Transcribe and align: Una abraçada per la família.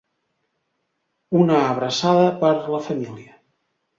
Una 1.41 1.59
abraçada 1.73 2.25
per 2.41 2.51
la 2.77 2.83
família. 2.87 3.39